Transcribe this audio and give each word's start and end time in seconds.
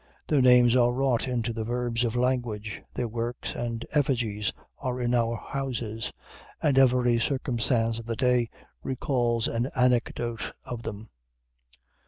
Their 0.25 0.41
names 0.41 0.75
are 0.75 0.91
wrought 0.91 1.27
into 1.27 1.53
the 1.53 1.63
verbs 1.63 2.03
of 2.03 2.15
language, 2.15 2.81
their 2.95 3.07
works 3.07 3.53
and 3.53 3.85
effigies 3.91 4.51
are 4.79 4.99
in 4.99 5.13
our 5.13 5.35
houses, 5.37 6.11
and 6.59 6.79
every 6.79 7.19
circumstance 7.19 7.99
of 7.99 8.07
the 8.07 8.15
day 8.15 8.49
recalls 8.81 9.47
an 9.47 9.69
anecdote 9.75 10.53
of 10.65 10.81
them. 10.81 11.11